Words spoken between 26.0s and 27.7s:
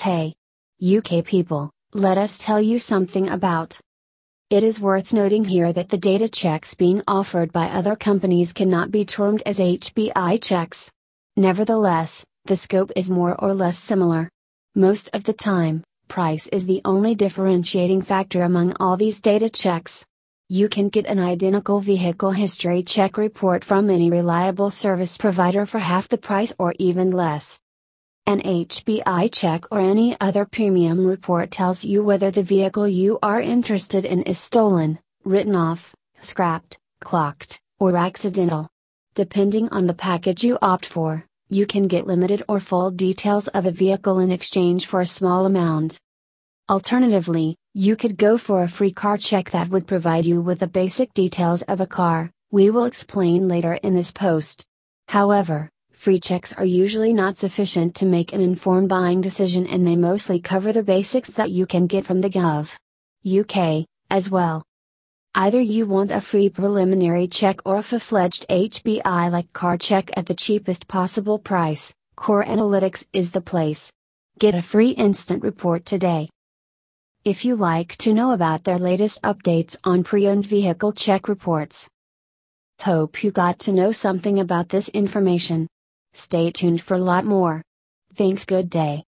the price or even less.